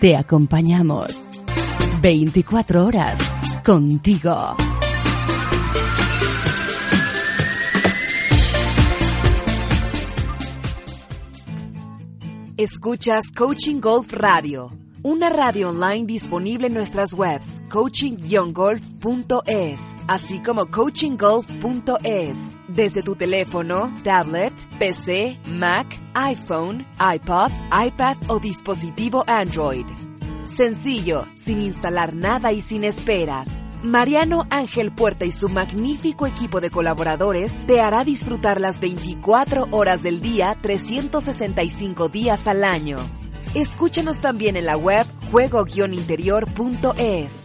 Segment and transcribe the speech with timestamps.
[0.00, 1.24] Te acompañamos.
[2.02, 3.18] 24 horas
[3.64, 4.54] contigo.
[12.58, 14.70] Escuchas Coaching Golf Radio,
[15.02, 24.52] una radio online disponible en nuestras webs coachinggolf.es, así como coachinggolf.es, desde tu teléfono, tablet,
[24.78, 27.50] PC, Mac, iPhone, iPod,
[27.86, 29.84] iPad o dispositivo Android.
[30.46, 33.62] Sencillo, sin instalar nada y sin esperas.
[33.82, 40.02] Mariano Ángel Puerta y su magnífico equipo de colaboradores te hará disfrutar las 24 horas
[40.02, 42.98] del día, 365 días al año.
[43.54, 47.44] Escúchanos también en la web juego-interior.es.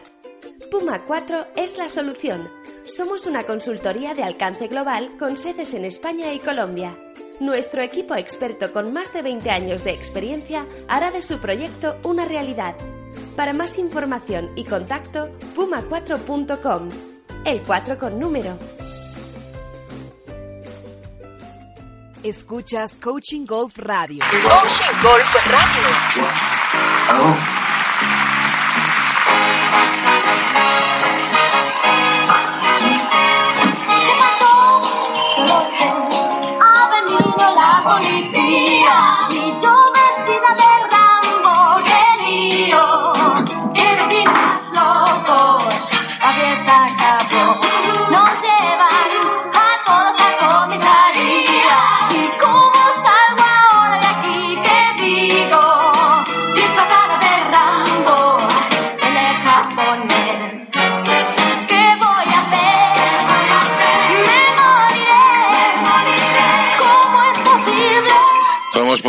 [0.70, 2.48] Puma 4 es la solución.
[2.84, 6.98] Somos una consultoría de alcance global con sedes en España y Colombia.
[7.40, 12.24] Nuestro equipo experto con más de 20 años de experiencia hará de su proyecto una
[12.24, 12.74] realidad.
[13.36, 16.88] Para más información y contacto, puma4.com.
[17.44, 18.58] El 4 con número.
[22.22, 24.20] Escuchas Coaching Golf Radio.
[24.20, 25.82] Coaching Golf Radio.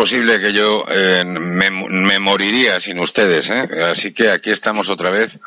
[0.07, 3.49] Posible que yo eh, me, moriría sin ustedes.
[3.49, 3.67] ¿eh?
[3.91, 5.37] Así que aquí estamos otra vez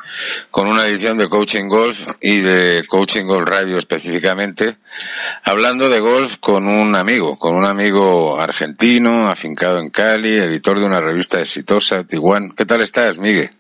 [0.51, 4.77] con una edición de Coaching Golf y de Coaching Golf Radio específicamente,
[5.45, 10.85] hablando de golf con un amigo, con un amigo argentino, afincado en Cali, editor de
[10.85, 12.53] una revista exitosa, Tijuana.
[12.55, 13.51] ¿Qué tal estás, Miguel?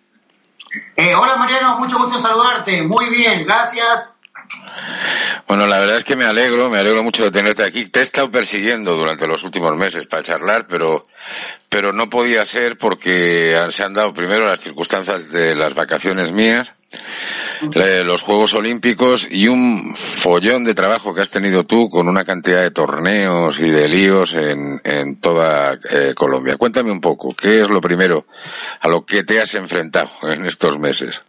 [0.96, 2.82] Eh, hola Mariano, mucho gusto saludarte.
[2.82, 4.12] Muy bien, gracias.
[5.50, 7.86] Bueno, la verdad es que me alegro, me alegro mucho de tenerte aquí.
[7.86, 11.02] Te he estado persiguiendo durante los últimos meses para charlar, pero,
[11.68, 16.74] pero no podía ser porque se han dado primero las circunstancias de las vacaciones mías,
[18.04, 22.60] los Juegos Olímpicos y un follón de trabajo que has tenido tú con una cantidad
[22.60, 26.58] de torneos y de líos en, en toda eh, Colombia.
[26.58, 28.24] Cuéntame un poco, ¿qué es lo primero
[28.78, 31.24] a lo que te has enfrentado en estos meses?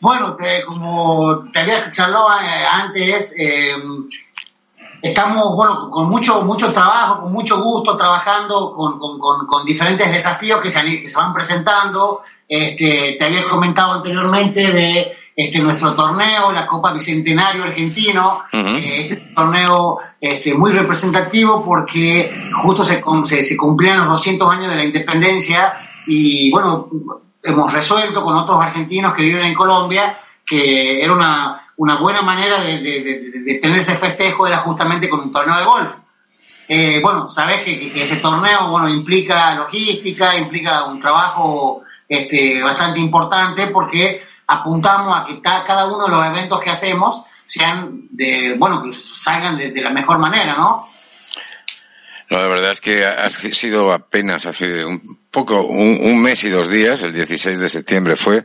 [0.00, 0.34] Bueno,
[0.66, 3.74] como te había charlado eh, antes, eh,
[5.02, 10.70] estamos bueno con mucho mucho trabajo, con mucho gusto trabajando con, con, diferentes desafíos que
[10.70, 12.22] se, que se van presentando.
[12.48, 18.44] Este, te había comentado anteriormente de este, nuestro torneo, la Copa Bicentenario Argentino.
[18.52, 24.08] Eh, este es un torneo este, muy representativo porque justo se, se, se cumplían los
[24.08, 25.74] 200 años de la independencia
[26.06, 26.88] y bueno,
[27.42, 30.18] hemos resuelto con otros argentinos que viven en Colombia
[30.50, 35.32] que era una, una buena manera de, de, tener ese festejo era justamente con un
[35.32, 35.94] torneo de golf.
[36.66, 43.68] Eh, bueno, sabes que, ese torneo bueno implica logística, implica un trabajo este, bastante importante
[43.68, 48.92] porque apuntamos a que cada, uno de los eventos que hacemos sean de, bueno, que
[48.92, 50.88] salgan de, la mejor manera, ¿no?
[52.30, 56.70] No, la verdad es que ha sido apenas hace un poco, un, mes y dos
[56.70, 58.44] días, el 16 de septiembre fue.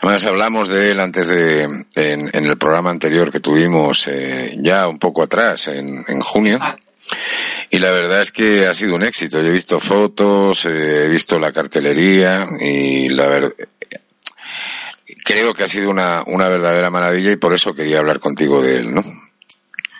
[0.00, 4.98] Además hablamos de él antes de, en, el programa anterior que tuvimos eh, ya un
[4.98, 6.58] poco atrás, en, en junio.
[7.68, 9.42] Y la verdad es que ha sido un éxito.
[9.42, 13.52] Yo he visto fotos, eh, he visto la cartelería y la verdad,
[15.24, 18.78] creo que ha sido una, una verdadera maravilla y por eso quería hablar contigo de
[18.78, 19.23] él, ¿no?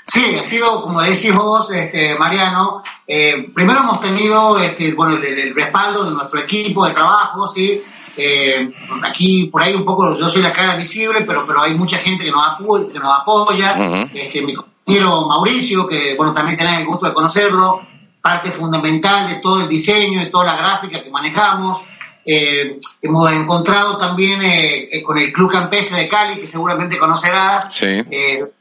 [0.06, 5.54] Sí, ha sido, como decís vos, este, Mariano, eh, primero hemos tenido este, bueno, el,
[5.54, 7.82] respaldo de nuestro equipo de trabajo, ¿sí?
[8.16, 8.70] Eh,
[9.02, 12.24] aquí, por ahí un poco, yo soy la cara visible, pero, pero hay mucha gente
[12.24, 13.76] que nos apoya, que nos apoya.
[14.12, 17.80] Este, mi compañero Mauricio, que bueno, también tenés el gusto de conocerlo,
[18.20, 21.80] parte fundamental de todo el diseño, de toda la gráfica que manejamos,
[22.26, 27.70] eh, hemos encontrado también eh, eh, con el Club Campestre de Cali, que seguramente conocerás,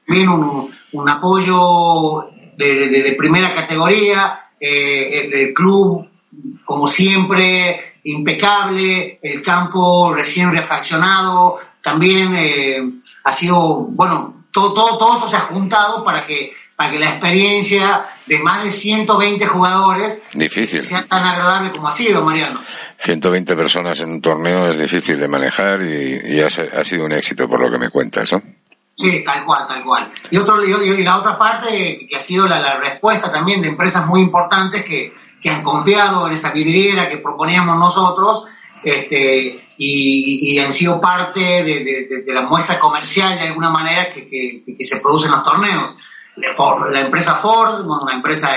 [0.05, 6.07] también un, apoyo de, primera categoría, el, club,
[6.65, 15.29] como siempre, impecable, el campo recién refaccionado, también ha sido, bueno, todo, todo, todo eso
[15.29, 20.83] se ha juntado para que para que la experiencia de más de 120 jugadores difícil.
[20.83, 22.59] sea tan agradable como ha sido, Mariano.
[22.97, 27.59] 120 personas en un torneo es difícil de manejar y, ha, sido un éxito por
[27.59, 28.41] lo que me cuentas, ¿no?
[28.95, 30.11] Sí, tal cual, tal cual.
[30.29, 34.21] Y, otro, y, la otra parte que ha sido la, respuesta también de empresas muy
[34.21, 35.13] importantes que,
[35.45, 38.45] han confiado en esa vidriera que proponíamos nosotros
[38.81, 45.01] este, y, han sido parte de, la muestra comercial de alguna manera que, que se
[45.01, 45.97] produce en los torneos
[46.35, 48.55] la empresa Ford, una empresa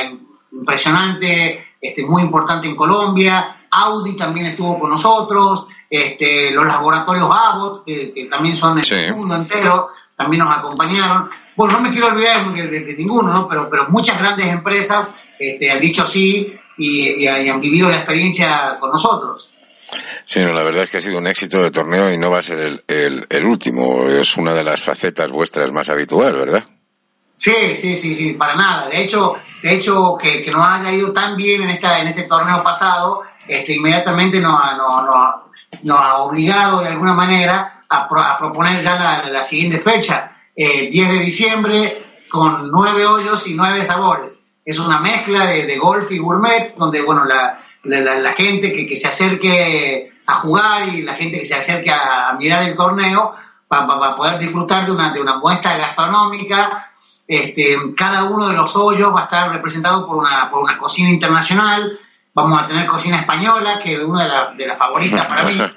[0.53, 7.85] impresionante, este, muy importante en Colombia, Audi también estuvo con nosotros, este, los laboratorios Abbott,
[7.85, 11.31] que, también son en el mundo entero, también nos acompañaron.
[11.55, 13.49] Bueno, no me quiero olvidar de, ninguno, ¿no?
[13.49, 18.91] pero, pero muchas grandes empresas este, han dicho sí y, han vivido la experiencia con
[18.91, 19.51] nosotros.
[20.25, 22.43] Sí, la verdad es que ha sido un éxito de torneo y no va a
[22.43, 24.09] ser el, el último.
[24.09, 26.65] Es una de las facetas vuestras más habitual, ¿verdad?
[27.37, 28.89] Sí, sí, sí, sí, para nada.
[28.89, 32.25] De hecho, de hecho que, que nos haya ido tan bien en esta, en este
[32.25, 39.79] torneo pasado, este, inmediatamente nos, ha obligado de alguna manera a, proponer ya la, siguiente
[39.79, 44.41] fecha, eh, 10 de diciembre, con nueve hoyos y nueve sabores.
[44.65, 49.07] Es una mezcla de, golf y gourmet, donde bueno la, la, gente que, que, se
[49.07, 53.33] acerque a jugar y la gente que se acerque a, mirar el torneo
[53.73, 56.91] va, a poder disfrutar de una, de una muestra gastronómica
[57.27, 61.11] este, cada uno de los hoyos va a estar representado por una, por una cocina
[61.11, 61.99] internacional.
[62.33, 65.59] Vamos a tener cocina española, que es una de, las favoritas para mí.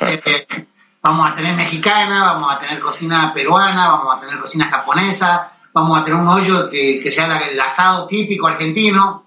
[0.00, 0.44] Eh,
[1.00, 5.98] vamos a tener mexicana, vamos a tener cocina peruana, vamos a tener cocina japonesa, vamos
[5.98, 9.24] a tener un hoyo que, sea el asado típico argentino.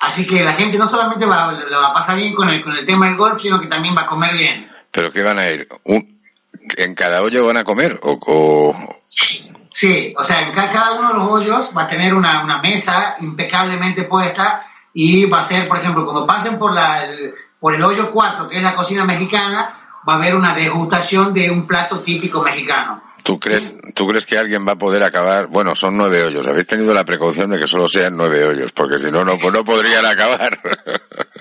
[0.00, 2.86] Así que la gente no solamente va, va a pasar bien con el, con el
[2.86, 4.70] tema del golf, sino que también va a comer bien.
[4.90, 5.68] ¿Pero qué van a ir?
[6.76, 7.98] ¿En cada hoyo van a comer?
[8.02, 8.74] ¿O, o...
[9.70, 13.16] Sí, o sea, en cada uno de los hoyos va a tener una, una mesa
[13.20, 17.82] impecablemente puesta y va a ser, por ejemplo, cuando pasen por, la, el, por el
[17.82, 22.00] hoyo 4, que es la cocina mexicana, va a haber una degustación de un plato
[22.00, 23.02] típico mexicano.
[23.22, 25.48] ¿Tú crees, ¿Tú crees que alguien va a poder acabar?
[25.48, 26.46] Bueno, son nueve hoyos.
[26.46, 29.52] Habéis tenido la precaución de que solo sean nueve hoyos, porque si no, no, pues
[29.52, 30.58] no podrían acabar.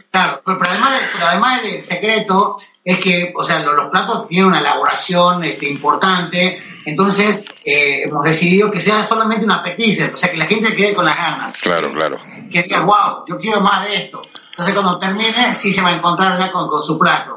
[0.10, 5.44] Claro, pero, además, además el secreto es que, o sea, los, platos tienen una elaboración
[5.44, 10.48] este, importante, entonces eh, hemos decidido que sea solamente un appetizer, o sea, que la
[10.48, 11.58] gente quede con las ganas.
[11.58, 12.18] Claro, claro.
[12.52, 14.24] Que diga, wow, yo quiero más de esto.
[14.52, 17.37] Entonces cuando termine, sí se va a encontrar ya con, con su plato.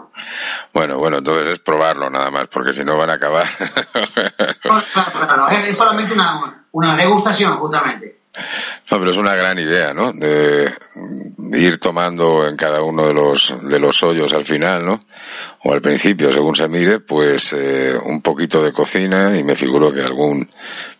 [0.73, 3.47] Bueno, bueno, entonces es probarlo nada más, porque si no van a acabar.
[4.62, 8.21] claro, claro, es, solamente una, una degustación, justamente.
[8.90, 10.12] No, pero es una gran idea, ¿no?
[10.12, 10.73] De,
[11.52, 15.00] ir tomando en cada uno de los de los hoyos al final, ¿no?
[15.64, 19.93] O al principio, según se mire, pues eh, un poquito de cocina y me figuro
[19.93, 20.49] que algún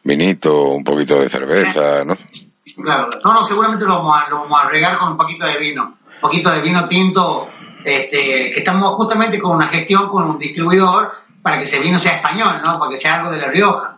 [0.03, 2.17] vinito, un poquito de cerveza, ¿no?
[2.83, 5.57] Claro, no, no, seguramente lo vamos, a, lo vamos a regar con un poquito de
[5.59, 7.49] vino, un poquito de vino tinto,
[7.85, 12.17] este, que estamos justamente con una gestión con un distribuidor para que ese vino sea
[12.17, 12.79] español, ¿no?
[12.79, 13.97] Para que sea algo de La Rioja.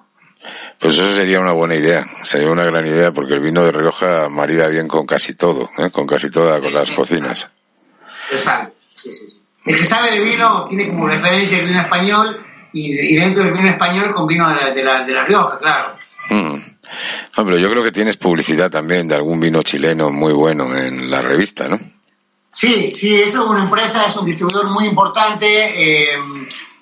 [0.78, 4.28] Pues eso sería una buena idea, sería una gran idea, porque el vino de Rioja
[4.28, 5.90] marida bien con casi todo, ¿eh?
[5.90, 7.48] con casi todas las cocinas.
[8.32, 9.42] Exacto, sí, sí, sí.
[9.64, 13.68] El que sabe de vino tiene como referencia el vino español y, dentro del vino
[13.68, 15.96] español con vino de la, de la, de la Rioja, claro.
[16.30, 16.56] Mm.
[17.36, 21.10] No, pero yo creo que tienes publicidad también de algún vino chileno muy bueno en
[21.10, 21.78] la revista, ¿no?
[22.52, 26.18] Sí, sí, eso es una empresa, es un distribuidor muy importante eh,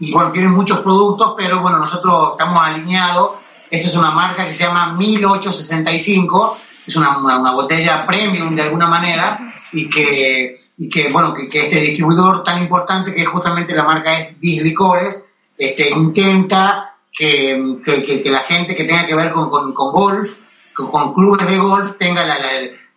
[0.01, 3.39] y bueno, tiene muchos productos, pero bueno, nosotros estamos alineados.
[3.71, 6.59] Esta es una marca que se llama 1865,
[6.89, 9.39] es una, una, botella premium de alguna manera
[9.73, 14.41] y que, y que bueno, que, este distribuidor tan importante que justamente la marca es
[14.41, 15.25] Dis Licores,
[15.57, 20.37] este, intenta que, que, la gente que tenga que ver con, con, golf,
[20.75, 22.39] con, clubes de golf, tenga la,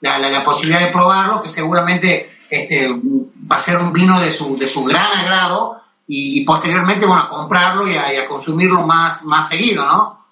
[0.01, 4.55] la, la, posibilidad de probarlo, que seguramente este, va a ser un vino de su,
[4.55, 9.25] de su gran agrado y, posteriormente bueno, a comprarlo y a, y a consumirlo más,
[9.25, 10.27] más seguido, ¿no?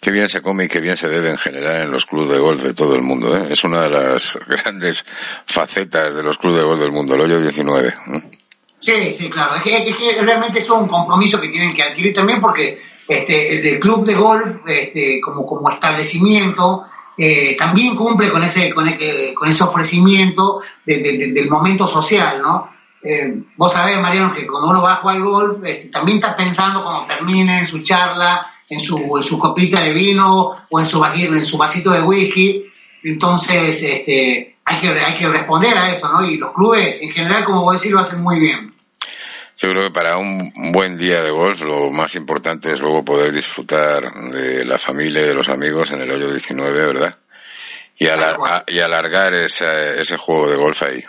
[0.00, 2.38] Qué bien se come y qué bien se debe en general en los clubes de
[2.38, 3.36] golf de todo el mundo.
[3.36, 3.46] ¿eh?
[3.50, 5.06] Es una de las grandes
[5.46, 7.88] facetas de los clubes de golf del mundo, el hoyo 19.
[7.88, 7.92] ¿eh?
[8.78, 9.54] Sí, sí, claro.
[9.54, 14.04] Es que, realmente es un compromiso que tienen que adquirir también porque este, el, club
[14.04, 18.86] de golf este, como, como establecimiento eh, también cumple con ese, con,
[19.34, 22.74] con ese ofrecimiento del momento social, ¿no?
[23.06, 26.82] Eh, vos sabés, Mariano, que cuando uno va a jugar golf, este, también está pensando
[26.82, 31.44] cuando termine su charla en su, en su copita de vino o en su, en
[31.44, 32.64] su vasito de whisky.
[33.02, 36.24] Entonces, este, hay que, hay que responder a eso, ¿no?
[36.24, 38.73] Y los clubes, en general, como vos decís, lo hacen muy bien.
[39.56, 43.32] Yo creo que para un buen día de golf lo más importante es luego poder
[43.32, 47.16] disfrutar de la familia y de los amigos en el hoyo 19, ¿verdad?
[47.96, 51.04] Y, y alargar ese, ese juego de golf ahí.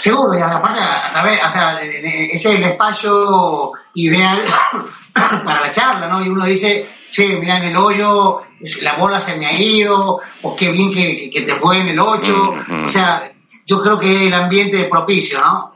[0.00, 4.44] Seguro, y aparte, a través, o sea, ese es el espacio ideal
[5.12, 6.22] para la charla, ¿no?
[6.22, 8.42] Y uno dice, che, mira, en el hoyo
[8.82, 11.98] la bola se me ha ido, o qué bien que, que te fue en el
[11.98, 12.54] 8.
[12.84, 13.32] O sea,
[13.66, 15.73] yo creo que el ambiente es propicio, ¿no?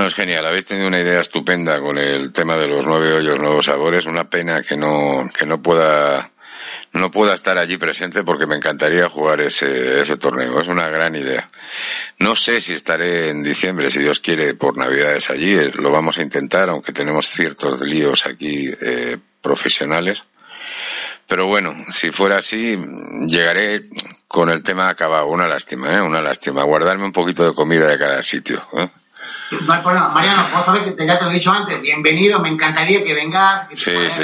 [0.00, 0.46] No, es genial.
[0.46, 4.06] Habéis tenido una idea estupenda con el tema de los nueve hoyos, nuevos sabores.
[4.06, 6.30] Una pena que no, que no pueda,
[6.94, 10.58] no pueda estar allí presente porque me encantaría jugar ese, ese torneo.
[10.58, 11.46] Es una gran idea.
[12.18, 15.52] No sé si estaré en diciembre, si Dios quiere, por Navidades allí.
[15.52, 20.24] Eh, lo vamos a intentar, aunque tenemos ciertos líos aquí eh, profesionales.
[21.26, 22.74] Pero bueno, si fuera así,
[23.26, 23.82] llegaré
[24.26, 25.26] con el tema acabado.
[25.26, 26.00] Una lástima, ¿eh?
[26.00, 26.62] Una lástima.
[26.62, 28.66] Guardarme un poquito de comida de cada sitio.
[28.78, 28.88] ¿eh?
[29.62, 30.08] No hay problema.
[30.10, 31.80] Mariano, vos sabés que te, ya te lo he dicho antes.
[31.80, 34.22] Bienvenido, me encantaría que vengas, que sí, sí.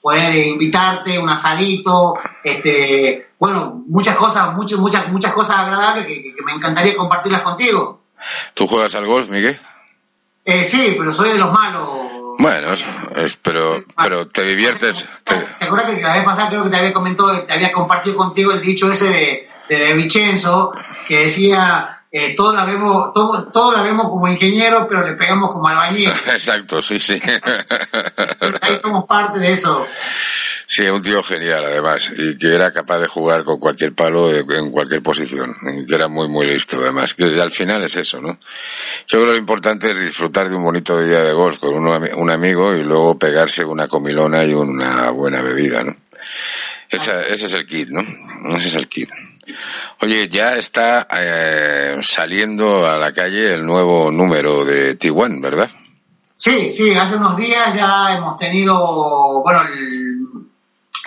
[0.00, 6.52] poder invitarte, un asadito, este, bueno, muchas cosas, muchas, muchas, muchas cosas agradables que, me
[6.52, 8.00] encantaría compartirlas contigo.
[8.54, 9.56] ¿Tú juegas al golf, Miguel?
[10.44, 11.88] Eh, sí, pero soy de los malos.
[12.38, 15.04] Bueno, es, pero, pero te diviertes.
[15.24, 18.52] ¿Te, acuerdas que la vez pasada creo que te había comentado, te había compartido contigo
[18.52, 20.72] el dicho ese de, de, Vicenzo,
[21.06, 25.50] que decía, eh, todos la vemos, todo, todos la vemos como ingeniero, pero le pegamos
[25.50, 26.08] como albañil.
[26.26, 27.20] Exacto, sí, sí.
[28.62, 29.86] ahí somos parte de eso.
[30.70, 34.70] Sí, un tío genial además, y que era capaz de jugar con cualquier palo en
[34.70, 38.38] cualquier posición, y que era muy, muy listo además, que al final es eso, ¿no?
[39.06, 42.30] Yo creo que lo importante es disfrutar de un bonito día de golf con un,
[42.30, 45.94] amigo y luego pegarse una comilona y una buena bebida, ¿no?
[46.90, 48.00] ese es el kit, ¿no?
[48.54, 49.08] Ese es el kit.
[50.08, 55.68] Oye, ya está eh, saliendo a la calle el nuevo número de Tiguan, ¿verdad?
[56.34, 60.08] Sí, sí, hace unos días ya hemos tenido, bueno, el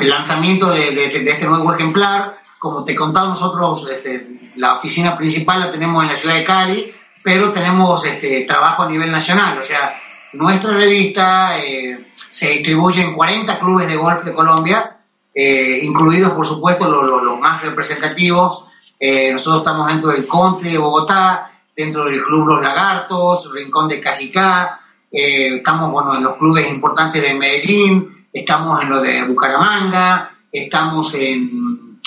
[0.01, 2.37] el lanzamiento de, este nuevo ejemplar.
[2.59, 6.93] Como te contaba, nosotros este, la oficina principal la tenemos en la ciudad de Cali,
[7.23, 9.57] pero tenemos este, trabajo a nivel nacional.
[9.59, 9.99] O sea,
[10.33, 14.97] nuestra revista eh, se distribuye en 40 clubes de golf de Colombia,
[15.33, 18.65] eh, incluidos, por supuesto, los, más representativos.
[19.03, 23.99] Eh, nosotros estamos dentro del Conte de Bogotá, dentro del Club Los Lagartos, Rincón de
[23.99, 24.79] Cajicá,
[25.09, 31.99] estamos bueno, en los clubes importantes de Medellín, estamos en lo de Bucaramanga, estamos en,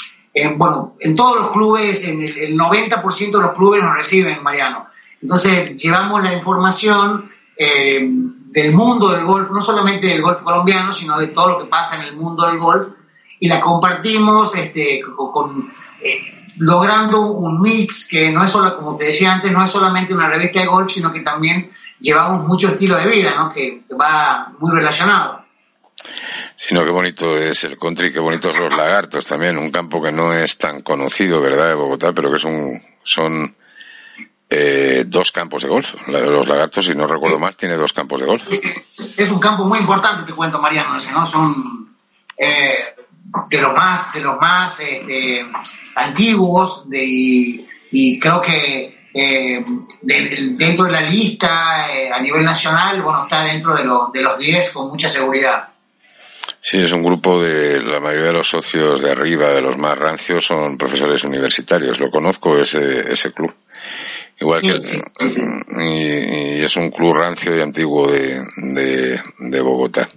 [0.57, 4.87] bueno, en todos los clubes, en el, 90% de los clubes nos reciben, Mariano.
[5.21, 11.19] Entonces, llevamos la información eh, del mundo del golf, no solamente del golf colombiano, sino
[11.19, 12.87] de todo lo que pasa en el mundo del golf,
[13.41, 15.69] y la compartimos este, con,
[16.01, 20.15] eh, logrando un mix que no es solo, como te decía antes, no es solamente
[20.15, 21.71] una revista de golf, sino que también
[22.01, 23.53] llevamos mucho estilo de vida, ¿no?
[23.53, 25.45] que va muy relacionado.
[26.57, 30.33] Sino qué bonito es el country, qué bonitos los lagartos también, un campo que no
[30.33, 33.55] es tan conocido, ¿verdad?, de Bogotá, pero que son, son
[34.49, 35.95] eh, dos campos de golf.
[36.07, 38.47] Los lagartos, si no recuerdo mal, tiene dos campos de golf.
[39.17, 40.95] Es, un campo muy importante, te cuento, Mariano.
[41.13, 41.27] ¿no?
[41.27, 41.97] Son
[42.37, 42.84] eh,
[43.49, 45.47] de los más, de los más este,
[45.97, 47.05] antiguos de,
[47.91, 49.65] y, creo que eh,
[50.03, 54.89] dentro de la lista a nivel nacional, bueno, está dentro de, de los 10 con
[54.89, 55.69] mucha seguridad.
[56.61, 59.99] Sí, es un grupo de la mayoría de los socios de arriba, de los más
[59.99, 62.01] rancios, son profesores universitarios.
[62.01, 63.55] Lo conozco ese, ese club.
[64.41, 64.81] Igual que
[65.79, 70.09] y, es un club rancio y antiguo de, de, Bogotá.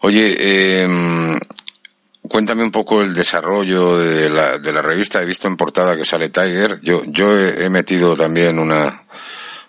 [0.00, 1.38] Oye, eh,
[2.28, 5.22] cuéntame un poco el desarrollo de la, de la revista.
[5.22, 6.80] He visto en portada que sale Tiger.
[6.82, 9.02] Yo, yo he metido también una,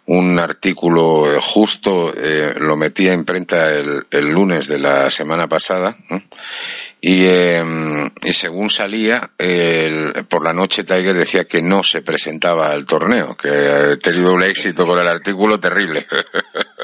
[0.07, 5.47] un artículo eh, justo, eh, lo metí a imprenta el, el, lunes de la semana
[5.47, 5.95] pasada.
[7.01, 12.71] Y, em, y, según salía, el, por la noche Tiger decía que no se presentaba
[12.71, 16.05] al torneo, que ha tenido un éxito con el artículo terrible.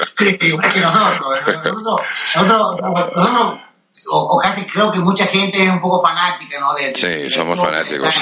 [0.04, 1.38] Sí, igual que nosotros.
[1.38, 1.52] ¿eh?
[1.64, 2.00] Nosotros,
[2.34, 2.80] nosotros,
[3.14, 3.71] nosotros
[4.10, 6.74] o, casi creo que mucha gente es un poco fanática, ¿no?
[6.74, 8.14] De, sí, somos fanáticos.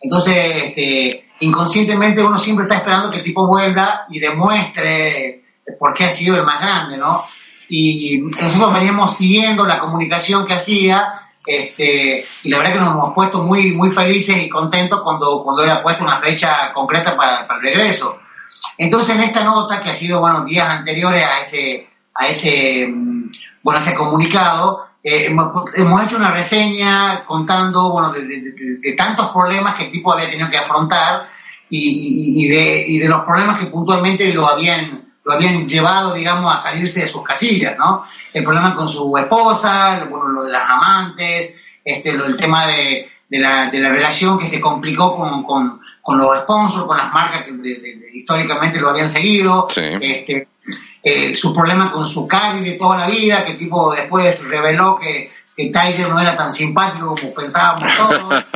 [0.00, 5.42] Entonces, este, inconscientemente uno siempre está esperando que el tipo vuelva y demuestre
[5.78, 7.24] por qué ha sido el más grande, ¿no?
[7.68, 13.14] Y nosotros veníamos siguiendo la comunicación que hacía, este, y la verdad que nos hemos
[13.14, 17.60] puesto muy, muy felices y contentos cuando, cuando era puesta una fecha concreta para, para
[17.60, 18.18] el regreso.
[18.78, 23.30] Entonces, en esta nota, que ha sido, bueno, días anteriores a ese, a ese, mm,
[23.62, 29.84] bueno, a ese comunicado, eh, hemos, hecho una reseña contando bueno, de, tantos problemas que
[29.84, 31.28] el tipo había tenido que afrontar
[31.68, 36.58] y, de, y de los problemas que puntualmente lo habían, lo habían llevado, digamos, a
[36.58, 38.04] salirse de sus casillas, ¿no?
[38.32, 43.38] El problema con su esposa, bueno, lo de las amantes, este, el tema de, de,
[43.38, 47.44] la, de la relación que se complicó con, con, con los sponsors, con las marcas
[47.44, 47.52] que
[48.14, 50.48] históricamente lo habían seguido, este,
[51.06, 55.30] eh, su problema con su Cari de toda la vida, que tipo después reveló que,
[55.54, 58.44] que Tiger no era tan simpático como pensábamos todos.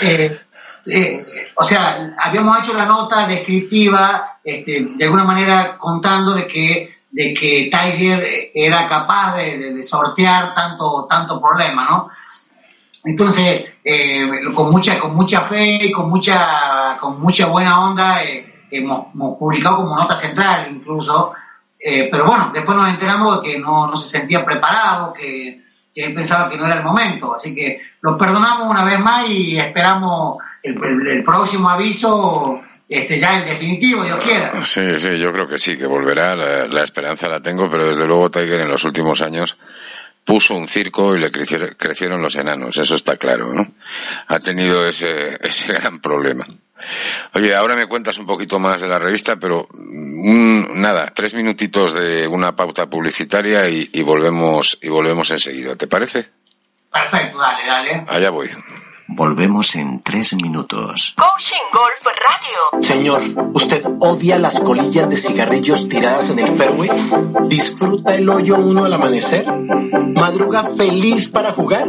[0.00, 0.40] Eh,
[0.86, 1.24] eh,
[1.56, 7.32] o sea, habíamos hecho la nota descriptiva, este, de alguna manera contando de que, de
[7.32, 12.10] que Tiger era capaz de, sortear tanto, tanto problema, ¿no?
[13.04, 13.64] Entonces,
[14.54, 18.20] con mucha, con mucha fe, con mucha, con mucha buena onda,
[18.78, 19.06] hemos,
[19.38, 21.32] publicado como nota central incluso,
[21.78, 25.62] eh, pero bueno, después nos enteramos de que no, no se sentía preparado, que,
[25.94, 29.56] él pensaba que no era el momento, así que lo perdonamos una vez más y
[29.56, 34.60] esperamos el, próximo aviso este ya en definitivo, Dios quiera.
[34.64, 38.28] Sí, sí, yo creo que sí, que volverá, la, esperanza la tengo, pero desde luego
[38.28, 39.56] Tiger en los últimos años
[40.24, 43.64] puso un circo y le crecieron, crecieron los enanos, eso está claro, ¿no?
[44.26, 46.44] Ha tenido ese, ese gran problema.
[47.34, 51.94] Oye, ahora me cuentas un poquito más de la revista, pero mm, nada, tres minutitos
[51.94, 55.76] de una pauta publicitaria y, y, volvemos y volvemos enseguida.
[55.76, 56.26] ¿Te parece?
[56.90, 58.04] Perfecto, dale, dale.
[58.08, 58.50] Allá voy.
[59.06, 61.14] Volvemos en tres minutos.
[61.16, 62.82] Coaching Golf Radio.
[62.82, 66.90] Señor, ¿usted odia las colillas de cigarrillos tiradas en el fairway?
[67.48, 69.46] ¿Disfruta el hoyo uno al amanecer?
[69.46, 71.86] ¿Madruga feliz para jugar?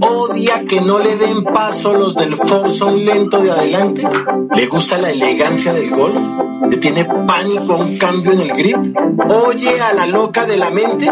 [0.00, 4.08] ¿Odia que no le den paso los del Forson lento de adelante?
[4.54, 6.18] ¿Le gusta la elegancia del golf?
[6.70, 8.76] ¿Le tiene pánico a un cambio en el grip?
[9.46, 11.10] ¿Oye a la loca de la mente?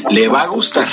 [0.09, 0.87] Le va a gustar.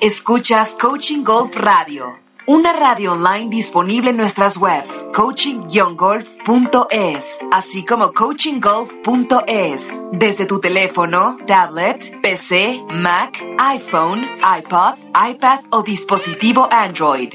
[0.00, 10.00] Escuchas Coaching Golf Radio una radio online disponible en nuestras webs coaching-golf.es, así como coachinggolf.es,
[10.10, 14.26] desde tu teléfono, tablet, PC, Mac, iPhone,
[14.58, 17.34] iPod, iPad o dispositivo Android.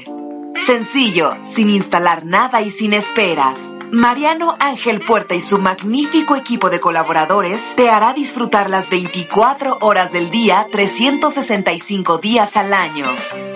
[0.56, 3.72] Sencillo, sin instalar nada y sin esperas.
[3.92, 10.12] Mariano Ángel Puerta y su magnífico equipo de colaboradores te hará disfrutar las 24 horas
[10.12, 13.06] del día, 365 días al año.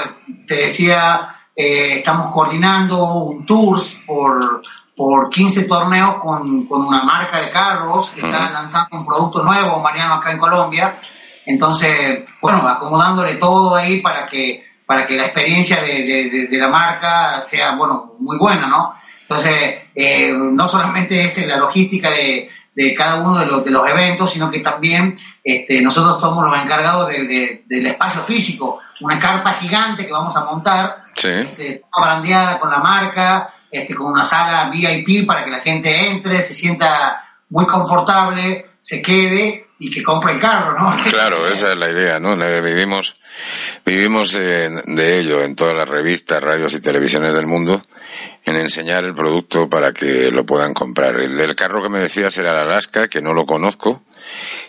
[0.48, 4.62] Te decía, eh, estamos coordinando un tour por,
[4.96, 9.80] por 15 torneos con, con una marca de carros que está lanzando un producto nuevo,
[9.80, 11.00] Mariano, acá en Colombia.
[11.46, 16.58] Entonces, bueno, acomodándole todo ahí para que, para que la experiencia de, de- de- de
[16.58, 18.94] la marca sea, bueno, muy buena, ¿no?
[19.22, 22.50] Entonces, eh, no solamente es la logística de,
[22.84, 26.62] de cada uno de los, de los eventos, sino que también este, nosotros somos los
[26.62, 31.30] encargados de- de- del espacio físico, una carpa gigante que vamos a montar, Sí.
[31.30, 36.08] este, toda brandeada con la marca, este, con una sala VIP para que la gente
[36.10, 40.96] entre, se sienta muy confortable, se quede y que compre el carro, ¿no?
[41.12, 42.36] Claro, esa es la idea, ¿no?
[42.62, 43.16] Vivimos,
[43.86, 47.82] vivimos eh, de ello en todas las revistas, radios y televisiones del mundo,
[48.50, 51.16] en enseñar el producto para que lo puedan comprar.
[51.20, 54.02] El, el carro que me decías era el Alaska, que no lo conozco,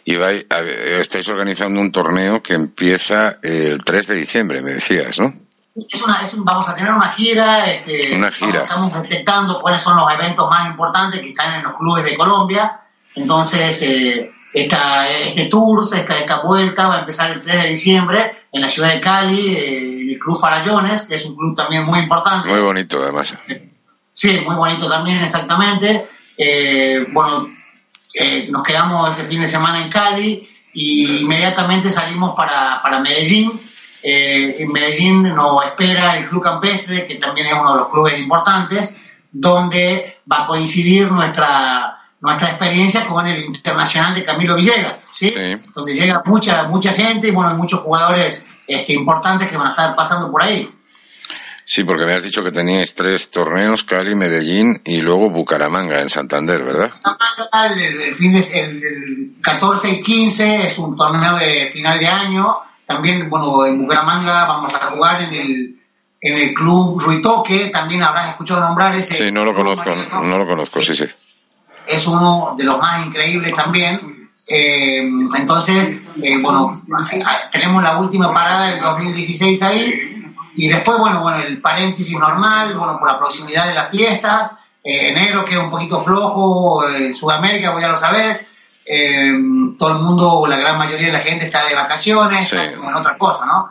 [0.05, 5.19] y vais, a- estáis organizando un torneo que empieza el 3 de diciembre, me decías,
[5.19, 5.33] ¿no?
[5.77, 8.62] es una, es un- vamos a tener una gira, este, Una gira.
[8.62, 12.81] Estamos detectando cuáles son los eventos más importantes que están en los clubes de Colombia.
[13.14, 18.37] Entonces, eh, esta, este tour, esta, esta vuelta va a empezar el 3 de diciembre
[18.53, 22.01] en la ciudad de Cali, eh, el Club Farallones, que es un club también muy
[22.01, 22.49] importante.
[22.51, 23.35] Muy bonito, además.
[24.20, 26.11] Sí, muy bonito también, exactamente.
[26.37, 27.48] Eh, bueno,
[28.12, 33.59] eh, nos quedamos ese fin de semana en Cali y inmediatamente salimos para, para Medellín.
[34.02, 38.18] Eh, en Medellín nos espera el Club Campestre, que también es uno de los clubes
[38.18, 38.94] importantes,
[39.33, 45.33] donde va a coincidir nuestra nuestra experiencia con el Internacional de Camilo Villegas, ¿sí?
[45.74, 49.96] Donde llega mucha mucha gente y bueno, muchos jugadores este, importantes que van a estar
[49.96, 50.70] pasando por ahí.
[51.64, 56.09] Sí, porque me has dicho que teníais tres torneos, Cali, Medellín y luego Bucaramanga en
[56.09, 56.90] Santander, ¿verdad?
[57.77, 62.07] El, el fin de, el, el 14 y 15 es un torneo de final de
[62.09, 62.57] año.
[62.87, 65.77] También, bueno, en Bucaramanga vamos a jugar en el,
[66.20, 67.66] en el club Ruitoque.
[67.66, 69.14] También habrás escuchado nombrar ese.
[69.14, 71.07] Sí, no lo conozco, no lo conozco, sí, sí.
[71.87, 74.31] Es uno de los más increíbles también.
[74.53, 74.99] Eh,
[75.37, 76.73] entonces, eh, bueno,
[77.53, 80.10] tenemos la última parada del 2016 ahí.
[80.57, 84.57] Y después, bueno, bueno, el paréntesis normal, bueno, por la proximidad de las fiestas.
[84.83, 88.49] Eh, enero, que es un poquito flojo, en Sudamérica, vos ya lo sabés.
[88.85, 89.33] Eh,
[89.79, 92.97] todo el mundo, la gran mayoría de la gente está de vacaciones, está como en
[92.97, 93.71] otra cosa, ¿no?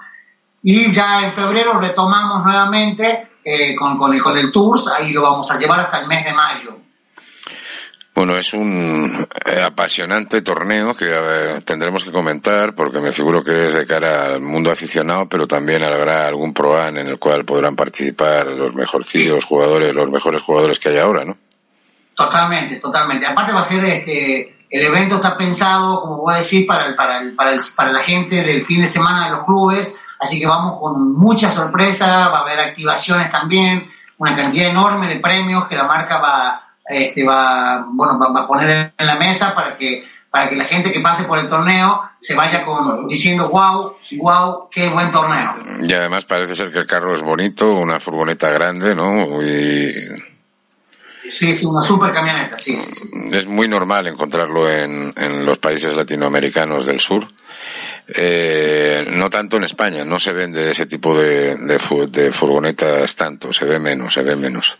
[0.61, 5.23] Y ya en febrero retomamos nuevamente eh, con, con, el, con el Tours, ahí lo
[5.23, 6.77] vamos a llevar hasta el mes de mayo.
[8.19, 13.67] Bueno, es un eh, apasionante torneo que eh, tendremos que comentar porque me figuro que
[13.67, 17.77] es de cara al mundo aficionado, pero también habrá algún ProAn en el cual podrán
[17.77, 21.37] participar los mejorcillos jugadores, los mejores jugadores que hay ahora, ¿no?
[22.13, 23.25] Totalmente, totalmente.
[23.25, 26.95] Aparte va a ser este, el evento está pensado, como voy a decir, para, el,
[26.97, 30.41] para, el, para, el, para la gente del fin de semana de los clubes, así
[30.41, 35.69] que vamos con mucha sorpresa, va a haber activaciones también, una cantidad enorme de premios
[35.69, 39.77] que la marca va este va bueno va, va, a poner en la mesa para
[39.77, 43.95] que para que la gente que pase por el torneo se vaya con diciendo wow
[44.17, 48.49] wow qué buen torneo y además parece ser que el carro es bonito una furgoneta
[48.49, 53.07] grande no y sí sí una super camioneta sí, sí, sí.
[53.31, 57.27] es muy normal encontrarlo en, en los países latinoamericanos del sur
[58.15, 63.65] eh, no tanto en España, no se vende ese tipo de, de, furgonetas tanto, se
[63.65, 64.77] ve menos, se ve menos.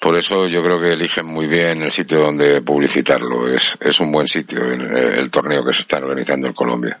[0.00, 3.48] Por eso yo creo que eligen muy bien el sitio donde publicitarlo.
[3.48, 6.98] Es, es un buen sitio el, torneo que se está organizando en Colombia.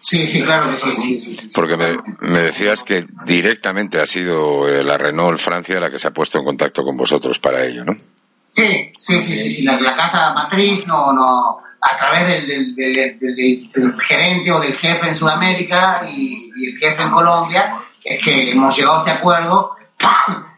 [0.00, 1.20] Sí, sí, claro sí.
[1.20, 5.98] sí, Porque me, me, decías que directamente ha sido eh, la Renault Francia la que
[5.98, 7.96] se ha puesto en contacto con vosotros para ello, ¿no?
[8.44, 14.00] Sí, sí, sí, sí, La, la, casa matriz no, no, a través del, del, del,
[14.00, 18.96] gerente o del jefe en Sudamérica y, el jefe en Colombia, es que hemos llegado
[18.96, 19.76] a este acuerdo.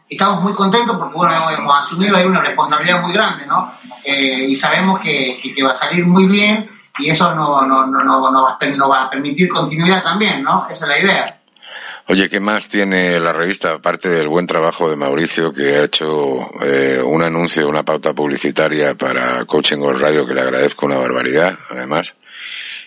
[0.09, 3.73] Estamos muy contentos porque bueno, hemos asumido ahí una responsabilidad muy grande, ¿no?
[4.05, 8.05] Eh, y sabemos que, que, va a salir muy bien y eso no, no, no,
[8.05, 10.67] no, no va a permitir continuidad también, ¿no?
[10.69, 11.41] Esa es la idea.
[12.07, 16.51] Oye, ¿qué más tiene la revista, aparte del buen trabajo de Mauricio, que ha hecho
[16.61, 21.59] eh, un anuncio, una pauta publicitaria para Coaching World Radio, que le agradezco una barbaridad,
[21.71, 22.15] además,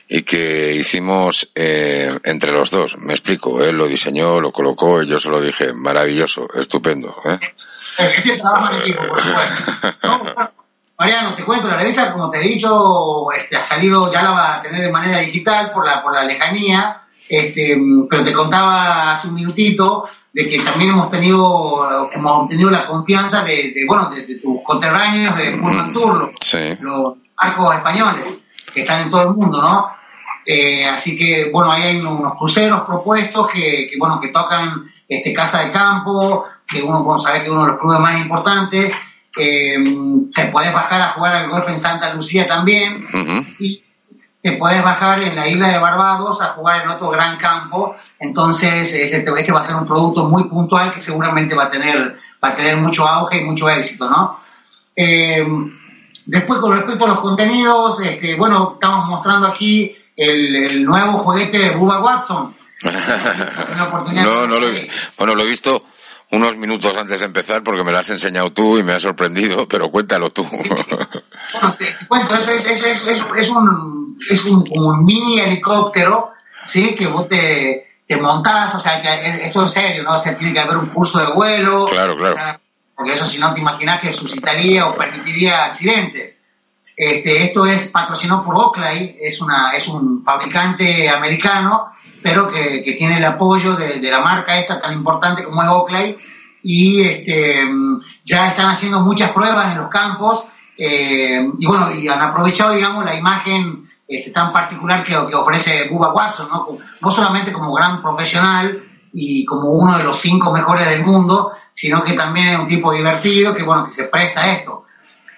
[0.07, 2.95] y que hicimos eh, entre los dos?
[2.99, 7.19] Me explico, él lo diseñó, lo colocó, y yo se lo dije, maravilloso, estupendo.
[7.25, 7.39] ¿eh?
[7.97, 10.53] Es trabajo en equipo, por supuesto.
[10.99, 14.55] Mariano, te cuento, la revista, como te he dicho, este, ha salido, ya la va
[14.57, 17.77] a tener de manera digital por la, por la lejanía, este,
[18.09, 23.43] pero te contaba hace un minutito de que también hemos tenido, hemos obtenido la confianza
[23.43, 26.31] de, bueno, de, tus conterráneos de Pullman Tour,
[26.81, 28.39] los, arcos españoles
[28.73, 29.89] que están en todo el mundo, ¿no?
[30.45, 35.65] Eh, así que, bueno, ahí hay unos cruceros propuestos que, bueno, que tocan este Casa
[35.65, 38.93] de Campo, que uno sabe que es uno de los clubes más importantes.
[39.37, 39.75] Eh,
[40.33, 43.05] te puedes bajar a jugar al golf en Santa Lucía también.
[43.59, 43.83] Y
[44.49, 47.95] te puedes bajar en la isla de Barbados a jugar en otro gran campo.
[48.17, 52.49] Entonces, este, va a ser un producto muy puntual que seguramente va a tener, va
[52.49, 54.39] a tener mucho auge y mucho éxito, ¿no?
[54.95, 55.45] Eh,
[56.25, 61.71] después, con respecto a los contenidos, este, bueno, estamos mostrando aquí el, nuevo juguete de
[61.71, 62.55] Bubba Watson.
[64.23, 65.83] no, no lo he, bueno, lo he visto
[66.31, 69.67] unos minutos antes de empezar porque me lo has enseñado tú y me ha sorprendido,
[69.67, 70.43] pero cuéntalo tú.
[70.43, 72.83] bueno, te, cuento, es, es,
[73.37, 73.96] es, un,
[74.29, 76.31] es un, un mini helicóptero,
[76.65, 76.95] ¿sí?
[76.95, 80.15] Que vos te, te montás, o sea, que esto es serio, ¿no?
[80.15, 81.87] O sea, tiene que haber un curso de vuelo.
[81.87, 82.59] Claro, claro.
[82.95, 86.35] porque eso si no te imaginas que suscitaría o permitiría accidentes.
[86.95, 92.93] Este, esto es patrocinado por Oakley, es, una, es un fabricante americano pero que, que
[92.93, 96.17] tiene el apoyo de, de, la marca esta tan importante como es Oakley
[96.63, 97.65] y este,
[98.25, 100.45] ya están haciendo muchas pruebas en los campos
[100.77, 105.87] eh, y bueno, y han aprovechado, digamos, la imagen este, tan particular que, que ofrece
[105.89, 106.77] Bubba Watson, ¿no?
[107.01, 112.03] no solamente como gran profesional y como uno de los cinco mejores del mundo, sino
[112.03, 114.83] que también es un tipo divertido que, bueno, que se presta a esto.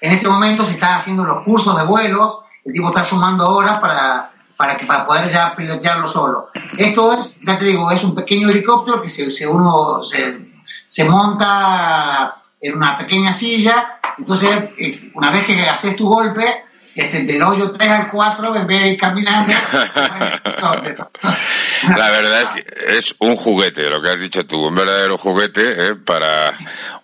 [0.01, 3.79] En este momento se está haciendo los cursos de vuelos, el tipo está sumando horas
[3.79, 4.29] para
[4.59, 6.49] para, que, para poder ya pilotearlo solo.
[6.77, 11.05] Esto es, ya te digo, es un pequeño helicóptero que se, se uno se, se
[11.05, 16.65] monta en una pequeña silla, entonces eh, una vez que haces tu golpe,
[16.99, 19.53] este, del hoyo 3 al 4, en vez de ir caminando.
[21.97, 22.63] La verdad es que
[22.97, 25.95] es un juguete, lo que has dicho tú, un verdadero juguete ¿eh?
[25.95, 26.53] para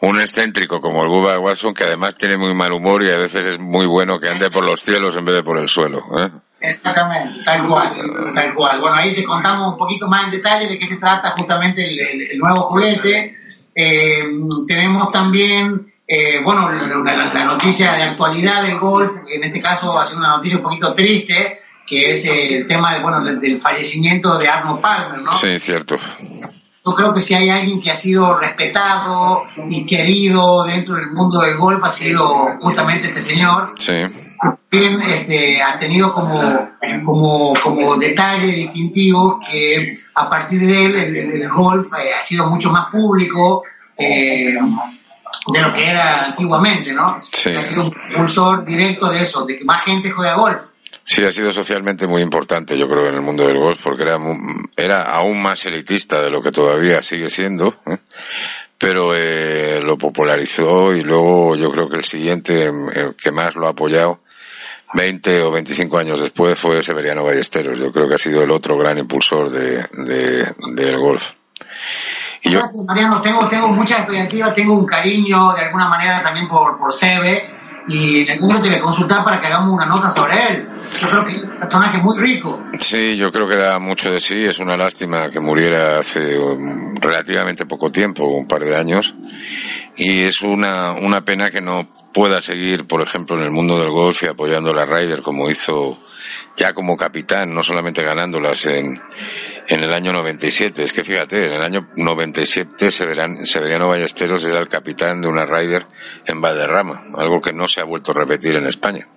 [0.01, 3.45] un excéntrico como el Bubba Watson, que además tiene muy mal humor y a veces
[3.45, 6.03] es muy bueno que ande por los cielos en vez de por el suelo.
[6.19, 6.29] ¿eh?
[6.59, 7.95] Exactamente, tal cual,
[8.33, 8.81] tal cual.
[8.81, 12.37] Bueno, ahí te contamos un poquito más en detalle de qué se trata justamente el,
[12.37, 13.37] nuevo juguete.
[13.73, 14.23] Eh,
[14.67, 20.19] tenemos también, eh, bueno, la, noticia de actualidad del golf, en este caso ha sido
[20.19, 24.81] una noticia un poquito triste, que es el tema de, bueno, del, fallecimiento de Arnold
[24.81, 25.31] Palmer, ¿no?
[25.31, 25.97] Sí, cierto.
[26.85, 31.41] Yo creo que si hay alguien que ha sido respetado y querido dentro del mundo
[31.41, 33.71] del golf ha sido justamente este señor.
[33.79, 33.93] Sí
[34.71, 36.69] también este, ha tenido como,
[37.03, 42.71] como, como detalle distintivo que a partir de él el, golf eh, ha sido mucho
[42.71, 43.63] más público
[43.97, 44.55] eh,
[45.47, 47.21] de lo que era antiguamente, ¿no?
[47.31, 47.51] Sí.
[47.51, 50.57] Ha sido un impulsor directo de eso, de que más gente juega golf.
[51.03, 54.17] Sí, ha sido socialmente muy importante, yo creo, en el mundo del golf, porque era,
[54.75, 57.97] era aún más elitista de lo que todavía sigue siendo, ¿eh?
[58.77, 59.13] pero
[59.81, 62.71] lo popularizó y luego yo creo que el siguiente
[63.21, 64.19] que más lo ha apoyado
[64.95, 67.77] 20 o 25 años después fue Severiano Ballesteros.
[67.77, 69.85] Yo creo que ha sido el otro gran impulsor de,
[70.73, 71.31] del golf.
[72.41, 72.61] Y yo...
[72.85, 77.55] Mariano, tengo, tengo muchas expectativas, tengo un cariño de alguna manera también por, por Sebe
[77.87, 80.69] y momento te consultar para que hagamos una nota sobre él.
[80.99, 82.63] Yo creo que es un personaje muy rico.
[82.79, 84.43] Sí, yo creo que da mucho de sí.
[84.43, 89.13] Es una lástima que muriera hace um, relativamente poco tiempo, un par de años.
[89.97, 93.91] Y es una, una pena que no pueda seguir, por ejemplo, en el mundo del
[93.91, 95.97] golf y apoyando a la Ryder como hizo
[96.57, 98.99] ya como capitán, no solamente ganándolas en,
[99.67, 100.83] en el año 97.
[100.83, 105.85] Es que fíjate, en el año 97 Severiano Ballesteros era el capitán de una Ryder
[106.25, 109.07] en Valderrama, algo que no se ha vuelto a repetir en España.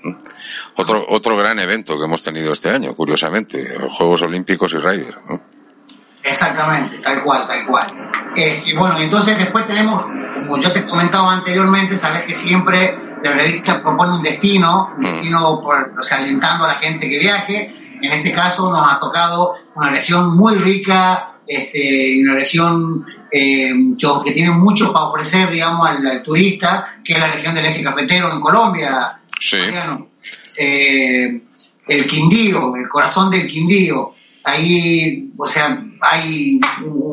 [0.77, 5.19] Otro, otro gran evento que hemos tenido este año, curiosamente, los Juegos Olímpicos y Ryder.
[6.23, 7.87] Exactamente, tal cual, tal cual.
[8.37, 13.33] Este, bueno, entonces después tenemos, como yo te he comentado anteriormente, sabes que siempre la
[13.33, 15.05] revista propone un destino, un mm.
[15.05, 17.75] destino por, o sea, alentando a la gente que viaje.
[18.01, 23.73] En este caso nos ha tocado una región muy rica, este, una región eh,
[24.25, 28.33] que, tiene mucho para ofrecer, digamos, al, turista, que es la región del eje cafetero
[28.33, 29.21] en Colombia.
[29.41, 29.59] Sí.
[30.57, 31.43] Eh,
[31.87, 36.61] el Quindío, el corazón del Quindío ahí, o sea, hay,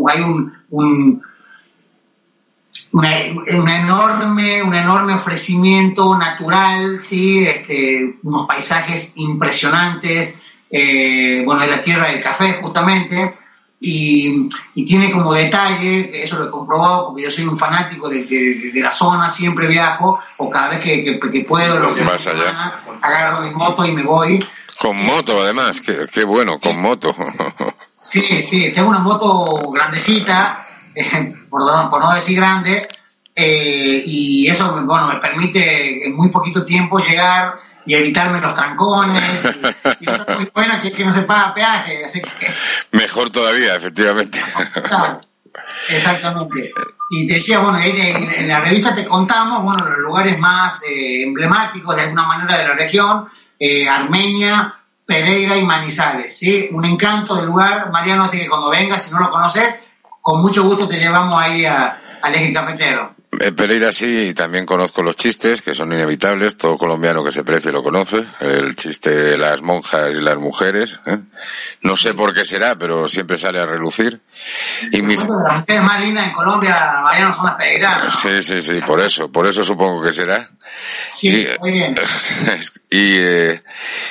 [0.07, 1.21] hay un, un
[2.91, 10.35] una, enorme, un enorme ofrecimiento natural, sí, este, unos paisajes impresionantes,
[10.77, 13.33] eh, bueno, es la tierra del café justamente,
[13.79, 14.49] y,
[14.85, 19.29] tiene como detalle, eso lo he comprobado porque yo soy un fanático de, la zona,
[19.29, 21.95] siempre viajo, o cada vez que, puedo, lo
[23.01, 24.45] agarro mi moto y me voy.
[24.77, 27.15] Con moto, además, qué, bueno, con moto.
[27.95, 30.67] sí, sí, tengo una moto grandecita,
[31.49, 32.85] por, por no decir grande,
[33.33, 39.45] eh, y eso bueno, me permite en muy poquito tiempo llegar y evitarme los trancones.
[39.99, 42.53] Y, y muy buena que, que no se paga peaje, así que...
[42.91, 44.41] Mejor todavía, efectivamente.
[45.89, 46.71] exactamente.
[47.09, 51.95] Y te decía, bueno, en, la revista te contamos, bueno, los lugares más eh, emblemáticos
[51.95, 54.73] de alguna manera de la región, eh, Armenia,
[55.05, 56.67] Pereira y Manizales, ¿sí?
[56.71, 59.87] Un encanto del lugar, Mariano, así que cuando vengas, si no lo conoces,
[60.21, 63.14] con mucho gusto te llevamos ahí al eje cafetero.
[63.39, 67.71] Eh, Pereira sí, también conozco los chistes, que son inevitables, todo colombiano que se precie
[67.71, 71.17] lo conoce, el chiste de las monjas y las mujeres, ¿eh?
[71.81, 74.19] no sé por qué será, pero siempre sale a relucir.
[74.91, 75.15] Y mi...
[75.15, 78.19] Las mujeres más lindas en Colombia, Mariano, son las pereiranas.
[78.19, 80.49] Sí, sí, sí, por eso, por eso supongo que será.
[81.11, 81.95] Sí, muy bien.
[82.89, 83.63] y, eh,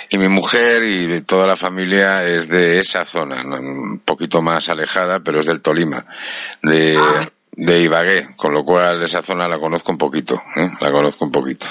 [0.08, 5.20] y mi mujer y toda la familia es de esa zona, un poquito más alejada,
[5.20, 6.04] pero es del Tolima,
[6.62, 6.98] de...
[7.00, 10.70] Ah de Ibagué, con lo cual esa zona la conozco un poquito, ¿eh?
[10.80, 11.66] la conozco un poquito.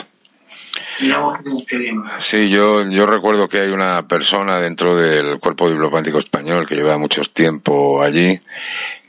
[2.19, 6.97] Sí, yo, yo recuerdo que hay una persona dentro del cuerpo diplomático español que lleva
[6.97, 8.39] mucho tiempo allí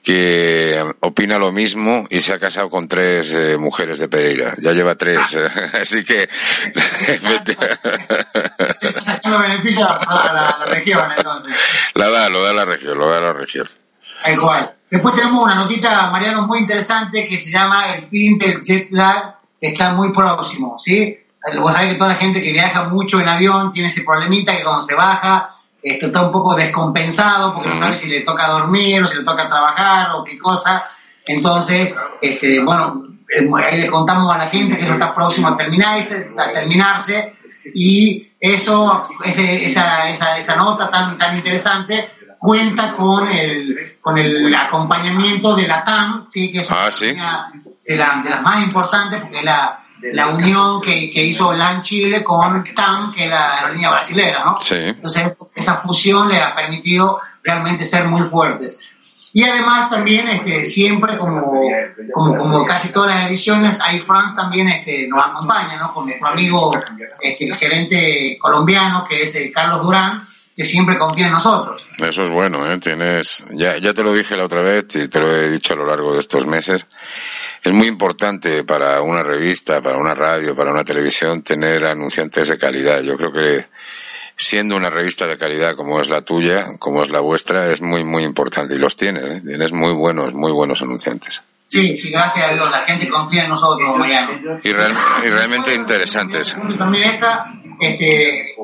[0.05, 4.55] que opina lo mismo y se ha casado con tres eh, mujeres de Pereira.
[4.59, 5.35] Ya lleva tres,
[5.81, 6.29] así que...
[9.01, 11.55] sacando beneficio a la, región, entonces.
[11.95, 13.69] La da, lo da la región, lo da la región.
[14.33, 14.75] Igual.
[14.91, 19.37] Después tenemos una notita, Mariano, muy interesante que se llama el fin del jet lag,
[19.61, 21.19] que está muy próximo, ¿sí?
[21.59, 24.63] Vos sabés que toda la gente que viaja mucho en avión tiene ese problemita que
[24.63, 25.51] cuando se baja
[25.85, 29.25] esto está un poco descompensado porque no sabe si le toca dormir o si le
[29.25, 30.87] toca trabajar o qué cosa.
[31.27, 35.57] Entonces, este, bueno, eh, ahí le contamos a la gente que eso está próximo a
[35.59, 37.37] terminarse, a terminarse
[37.75, 42.11] y eso, esa, esa, esa nota tan, tan interesante
[42.45, 46.53] cuenta con el, con el acompañamiento de la TAM, ¿sí?
[46.53, 46.85] que es una
[47.23, 47.51] ah,
[47.87, 52.63] de, las más importantes, porque es la, la unión que, que hizo LAN Chile con
[52.75, 54.59] TAM, que es la aerolínea brasilera, ¿no?
[54.71, 58.79] Entonces, esa fusión le ha permitido realmente ser muy fuertes.
[59.33, 61.51] Y además también este, siempre, como,
[62.13, 65.95] como, como, casi todas las ediciones, Air France también este, nos acompaña, ¿no?
[65.95, 66.75] Con nuestro amigo,
[67.23, 70.23] este, el gerente colombiano, que es eh, Carlos Durán,
[70.57, 71.87] que siempre confía en nosotros.
[71.99, 72.79] Eso es bueno, ¿eh?
[72.79, 75.77] Tienes, ya, ya te lo dije la otra vez y te lo he dicho a
[75.77, 76.87] lo largo de estos meses.
[77.63, 82.59] Es muy importante para una revista, para una radio, para una televisión tener anunciantes de
[82.59, 83.01] calidad.
[83.01, 83.67] Yo creo que
[84.37, 88.05] siendo una revista de calidad como es la tuya, como es la vuestra, es muy,
[88.05, 88.75] muy importante.
[88.75, 89.43] Y los tienes, ¿eh?
[89.45, 91.43] tienes muy buenos, muy buenos anunciantes.
[91.67, 94.61] Sí, sí, gracias a Dios, la gente confía en nosotros, Mariano.
[94.63, 94.73] Y, y
[95.31, 96.55] realmente interesantes.
[96.79, 98.55] También esta, este,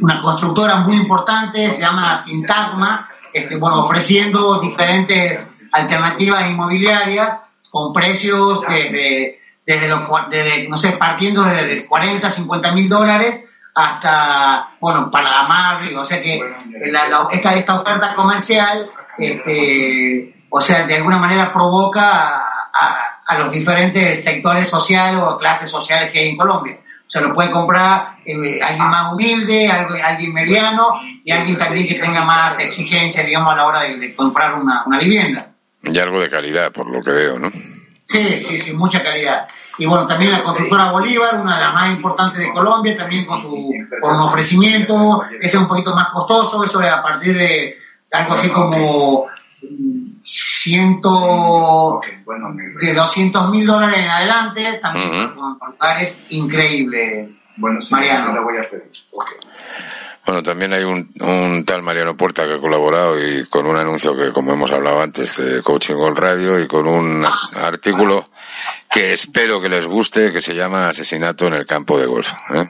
[0.00, 7.40] una constructora muy importante, se llama Sintagma, este, bueno, ofreciendo diferentes alternativas inmobiliarias
[7.70, 9.88] con precios desde, desde,
[10.30, 13.44] desde no sé, partiendo desde 40, 50 mil dólares
[13.74, 16.40] hasta, bueno, para la Marley, o sea que
[17.32, 22.38] esta, esta oferta comercial, este, o sea, de alguna manera provoca
[22.72, 26.80] a, a los diferentes sectores sociales o clases sociales que hay en Colombia
[27.10, 32.24] se lo puede comprar eh, alguien más humilde, alguien mediano y alguien también que tenga
[32.24, 35.48] más exigencia, digamos, a la hora de, comprar una, vivienda.
[35.82, 37.50] Y algo de calidad, por lo que veo, ¿no?
[38.06, 39.48] Sí, sí, sí, mucha calidad.
[39.78, 43.40] Y bueno, también la constructora Bolívar, una de las más importantes de Colombia, también con
[43.40, 47.76] su con un ofrecimiento, ese es un poquito más costoso, eso es a partir de,
[48.12, 49.26] algo así como
[50.22, 52.00] ciento
[52.80, 57.30] de 200 mil dólares en adelante, también con lugares increíbles.
[57.56, 58.32] Bueno, Mariano.
[58.32, 58.90] Le voy a pedir.
[60.24, 64.14] Bueno, también hay un, un, tal Mariano Puerta que ha colaborado y con un anuncio
[64.14, 68.28] que, como hemos hablado antes, de Coaching Gold Radio y con un ah, artículo
[68.90, 72.32] que espero que les guste, que se llama Asesinato en el campo de golf.
[72.54, 72.68] ¿eh?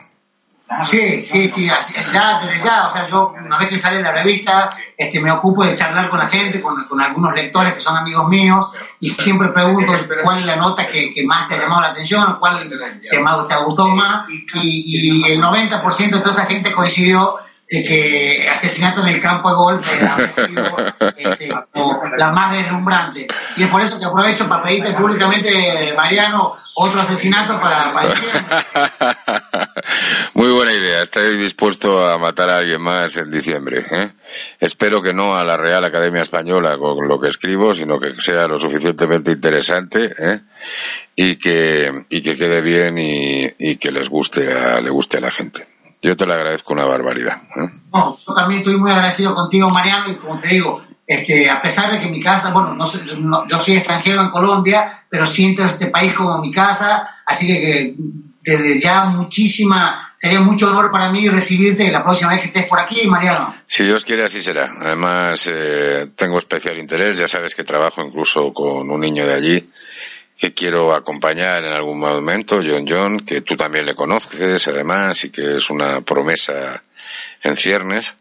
[0.82, 1.78] Sí, sí, sí, ya,
[2.40, 5.74] desde ya, o sea, yo una vez que sale la revista, este, me ocupo de
[5.74, 8.66] charlar con la gente, con, con algunos lectores que son amigos míos,
[9.00, 12.36] y siempre pregunto cuál es la nota que, que más te ha llamado la atención,
[12.38, 12.68] cuál
[13.10, 17.38] te, más, te gustó más, y, y el 90% de toda esa gente coincidió
[17.70, 20.64] de que asesinato en el campo de golf ha sido
[21.16, 21.48] este,
[22.16, 23.28] la más deslumbrante.
[23.56, 28.12] Y es por eso que aprovecho para pedirte públicamente, Mariano, otro asesinato para, para
[30.34, 31.02] Muy buena idea.
[31.02, 33.84] Estoy dispuesto a matar a alguien más en diciembre.
[33.88, 34.10] ¿eh?
[34.58, 38.48] Espero que no a la Real Academia Española con lo que escribo, sino que sea
[38.48, 40.40] lo suficientemente interesante ¿eh?
[41.14, 45.20] y que y que quede bien y, y que les guste a, le guste a
[45.20, 45.69] la gente.
[46.02, 47.42] Yo te lo agradezco una barbaridad.
[47.56, 47.68] ¿eh?
[47.92, 51.92] No, yo también estoy muy agradecido contigo, Mariano, y como te digo, este, a pesar
[51.92, 56.14] de que mi casa, bueno, no, yo soy extranjero en Colombia, pero siento este país
[56.14, 57.94] como mi casa, así que,
[58.42, 62.80] desde ya muchísima, sería mucho honor para mí recibirte la próxima vez que estés por
[62.80, 63.54] aquí, Mariano.
[63.66, 64.70] Si Dios quiere, así será.
[64.80, 69.66] Además, eh, tengo especial interés, ya sabes que trabajo incluso con un niño de allí
[70.40, 75.30] que quiero acompañar en algún momento, John John, que tú también le conoces además y
[75.30, 76.82] que es una promesa
[77.42, 78.14] en ciernes.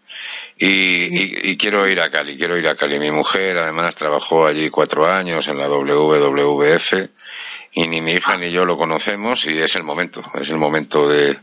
[0.58, 3.00] Y, quiero ir a Cali, quiero ir a Cali.
[3.00, 6.94] Mi mujer además trabajó allí cuatro años en la WWF
[7.72, 11.08] y ni mi hija ni yo lo conocemos y es el momento, es el momento
[11.08, 11.38] de,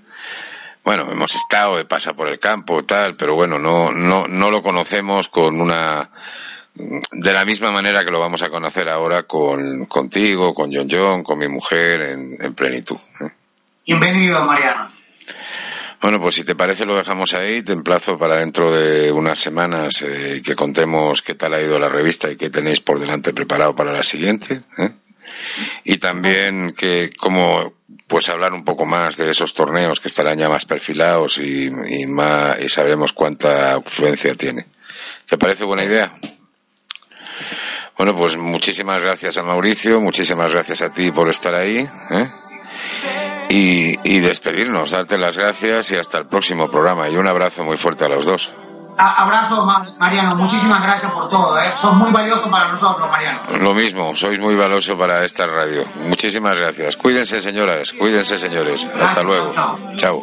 [0.84, 4.60] bueno, hemos estado de pasa por el campo tal, pero bueno, no, no, no lo
[4.60, 6.10] conocemos con una
[6.76, 11.22] de la misma manera que lo vamos a conocer ahora con, contigo, con John John,
[11.22, 12.98] con mi mujer en, plenitud.
[13.20, 13.30] ¿eh?
[13.86, 14.92] Bienvenido, Mariano.
[16.02, 17.62] Bueno, pues si te parece lo dejamos ahí.
[17.62, 21.88] Te emplazo para dentro de unas semanas eh, que contemos qué tal ha ido la
[21.88, 24.60] revista y qué tenéis por delante preparado para la siguiente.
[24.76, 24.90] ¿eh?
[25.84, 27.72] Y también que como
[28.06, 32.06] pues hablar un poco más de esos torneos que estarán ya más perfilados y, y,
[32.06, 34.66] más, y sabremos cuánta influencia tiene.
[35.26, 36.12] ¿Te parece buena idea?
[37.96, 41.88] Bueno, pues muchísimas gracias a Mauricio, muchísimas gracias a ti por estar ahí.
[42.10, 42.30] ¿eh?
[43.48, 47.08] Y, despedirnos, darte las gracias y hasta el próximo programa.
[47.08, 48.54] Y un abrazo muy fuerte a los dos.
[48.98, 49.64] Abrazo,
[49.98, 50.36] Mariano.
[50.36, 51.58] Muchísimas gracias por todo.
[51.58, 51.72] ¿eh?
[51.76, 53.42] Son muy valiosos para nosotros, Mariano.
[53.58, 55.82] Lo mismo, sois muy valioso para esta radio.
[56.00, 56.96] Muchísimas gracias.
[56.96, 57.92] Cuídense, señoras.
[57.92, 58.86] Cuídense, señores.
[59.00, 59.52] Hasta luego.
[59.96, 60.20] chao.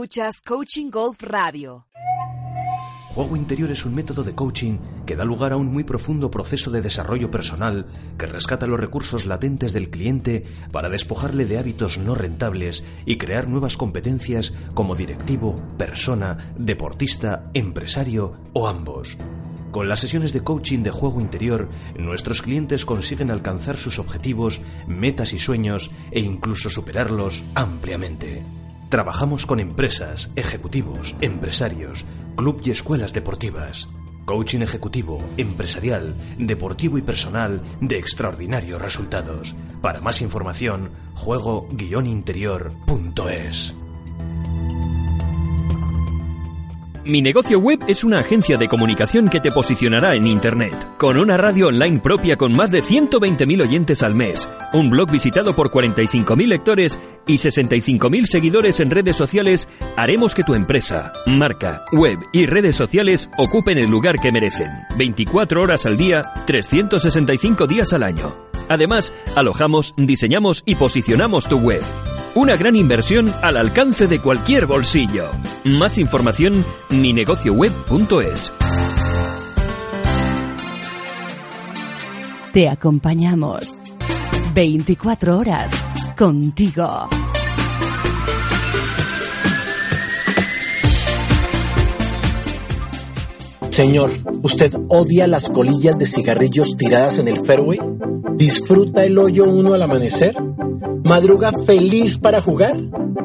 [0.00, 1.86] Escuchas Coaching Golf Radio.
[3.14, 6.70] Juego interior es un método de coaching que da lugar a un muy profundo proceso
[6.70, 7.84] de desarrollo personal
[8.16, 13.46] que rescata los recursos latentes del cliente para despojarle de hábitos no rentables y crear
[13.46, 19.18] nuevas competencias como directivo, persona, deportista, empresario o ambos.
[19.70, 25.34] Con las sesiones de coaching de juego interior, nuestros clientes consiguen alcanzar sus objetivos, metas
[25.34, 28.59] y sueños e incluso superarlos ampliamente.
[28.90, 33.88] Trabajamos con empresas, ejecutivos, empresarios, club y escuelas deportivas.
[34.24, 39.54] Coaching ejecutivo, empresarial, deportivo y personal de extraordinarios resultados.
[39.80, 43.76] Para más información, juego-interior.es.
[47.04, 51.38] Mi negocio web es una agencia de comunicación que te posicionará en Internet, con una
[51.38, 56.46] radio online propia con más de 120.000 oyentes al mes, un blog visitado por 45.000
[56.46, 62.76] lectores y 65.000 seguidores en redes sociales, haremos que tu empresa, marca, web y redes
[62.76, 68.36] sociales ocupen el lugar que merecen, 24 horas al día, 365 días al año.
[68.68, 71.82] Además, alojamos, diseñamos y posicionamos tu web.
[72.34, 75.30] Una gran inversión al alcance de cualquier bolsillo.
[75.64, 78.52] Más información, minegocioweb.es.
[82.52, 83.78] Te acompañamos
[84.54, 85.72] 24 horas
[86.16, 87.08] contigo.
[93.70, 94.12] Señor,
[94.42, 97.89] ¿usted odia las colillas de cigarrillos tiradas en el fairway?
[98.36, 100.34] ¿Disfruta el hoyo uno al amanecer?
[101.04, 102.76] ¿Madruga feliz para jugar?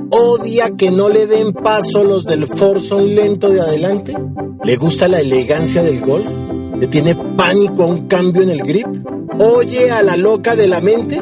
[0.09, 4.15] ¿Odia que no le den paso los del Forson lento de adelante?
[4.63, 6.31] ¿Le gusta la elegancia del golf?
[6.79, 8.87] ¿Le tiene pánico a un cambio en el grip?
[9.39, 11.21] ¿Oye a la loca de la mente?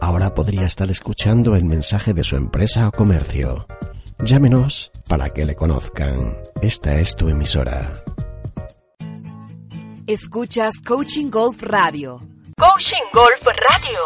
[0.00, 3.64] Ahora podría estar escuchando el mensaje de su empresa o comercio.
[4.18, 6.36] Llámenos para que le conozcan.
[6.62, 8.02] Esta es tu emisora.
[10.08, 12.18] Escuchas Coaching Golf Radio.
[12.58, 14.00] Coaching Golf Radio.